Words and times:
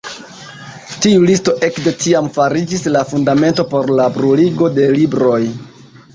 Tiu 1.03 1.27
listo 1.31 1.53
ekde 1.67 1.93
tiam 2.05 2.31
fariĝis 2.39 2.87
la 2.95 3.05
fundamento 3.11 3.67
por 3.75 3.93
la 4.01 4.09
bruligo 4.19 4.73
de 4.81 4.91
libroj. 4.99 5.41